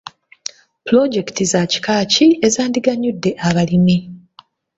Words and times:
Pulojekiti 0.85 1.43
za 1.51 1.61
kika 1.71 1.95
ki 2.11 2.27
ezandiganyudde 2.47 3.31
abalimi? 3.47 3.97